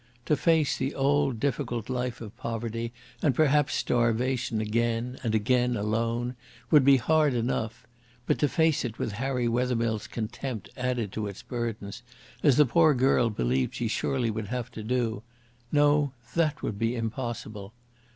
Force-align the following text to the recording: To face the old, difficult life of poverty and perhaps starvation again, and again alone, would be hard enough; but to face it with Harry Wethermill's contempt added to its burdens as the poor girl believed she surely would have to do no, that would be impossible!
To 0.25 0.35
face 0.35 0.77
the 0.77 0.95
old, 0.95 1.39
difficult 1.39 1.87
life 1.87 2.21
of 2.21 2.35
poverty 2.35 2.91
and 3.21 3.35
perhaps 3.35 3.75
starvation 3.75 4.59
again, 4.59 5.19
and 5.23 5.35
again 5.35 5.75
alone, 5.77 6.33
would 6.71 6.83
be 6.83 6.97
hard 6.97 7.35
enough; 7.35 7.85
but 8.25 8.39
to 8.39 8.49
face 8.49 8.83
it 8.83 8.97
with 8.97 9.11
Harry 9.11 9.47
Wethermill's 9.47 10.07
contempt 10.07 10.71
added 10.75 11.11
to 11.11 11.27
its 11.27 11.43
burdens 11.43 12.01
as 12.41 12.57
the 12.57 12.65
poor 12.65 12.95
girl 12.95 13.29
believed 13.29 13.75
she 13.75 13.87
surely 13.87 14.31
would 14.31 14.47
have 14.47 14.71
to 14.71 14.81
do 14.81 15.21
no, 15.71 16.13
that 16.33 16.63
would 16.63 16.79
be 16.79 16.95
impossible! 16.95 17.71